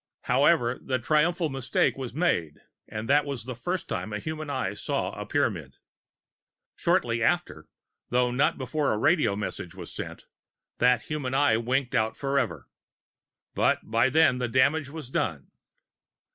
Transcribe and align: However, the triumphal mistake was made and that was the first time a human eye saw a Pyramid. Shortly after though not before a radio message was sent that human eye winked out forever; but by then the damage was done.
However, 0.23 0.79
the 0.81 0.97
triumphal 0.97 1.49
mistake 1.49 1.95
was 1.95 2.11
made 2.11 2.63
and 2.87 3.07
that 3.07 3.23
was 3.23 3.43
the 3.43 3.53
first 3.53 3.87
time 3.87 4.11
a 4.11 4.17
human 4.17 4.49
eye 4.49 4.73
saw 4.73 5.11
a 5.11 5.27
Pyramid. 5.27 5.77
Shortly 6.75 7.21
after 7.21 7.67
though 8.09 8.31
not 8.31 8.57
before 8.57 8.93
a 8.93 8.97
radio 8.97 9.35
message 9.35 9.75
was 9.75 9.93
sent 9.93 10.25
that 10.79 11.03
human 11.03 11.35
eye 11.35 11.57
winked 11.57 11.93
out 11.93 12.17
forever; 12.17 12.67
but 13.53 13.81
by 13.91 14.09
then 14.09 14.39
the 14.39 14.47
damage 14.47 14.89
was 14.89 15.11
done. 15.11 15.51